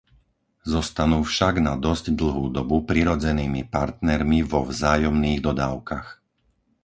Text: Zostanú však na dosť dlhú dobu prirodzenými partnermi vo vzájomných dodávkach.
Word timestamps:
Zostanú 0.73 1.19
však 1.31 1.55
na 1.67 1.73
dosť 1.85 2.05
dlhú 2.19 2.45
dobu 2.57 2.77
prirodzenými 2.89 3.61
partnermi 3.75 4.39
vo 4.51 4.61
vzájomných 4.71 5.39
dodávkach. 5.47 6.07